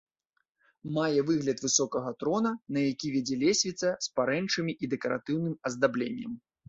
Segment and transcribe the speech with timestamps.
[0.95, 6.33] Мае выгляд высокага трона, на які вядзе лесвіца з парэнчамі і дэкаратыўным аздабленнем.